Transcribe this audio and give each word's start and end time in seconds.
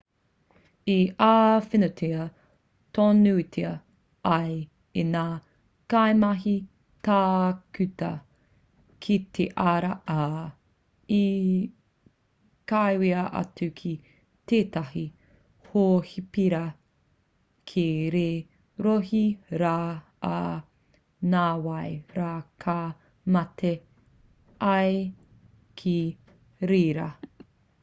i 0.91 1.01
āwhinatia 1.23 2.21
tonutia 2.97 3.73
ia 4.35 4.55
e 5.01 5.03
ngā 5.09 5.25
kaimahi 5.93 6.53
tākuta 7.07 8.09
ki 9.07 9.17
te 9.39 9.47
ara 9.73 9.91
ā 10.15 10.23
i 11.19 11.29
kawea 12.73 13.21
atu 13.41 13.69
ki 13.83 13.93
tētahi 14.53 15.05
hōhipera 15.75 16.63
ki 17.73 17.85
te 18.17 18.25
rohe 18.89 19.23
rā 19.65 19.77
ā 20.33 20.37
nāwai 21.37 21.87
rā 22.21 22.33
ka 22.65 22.79
mate 23.37 23.77
ia 24.75 24.99
ki 25.83 25.97
reira 26.75 27.09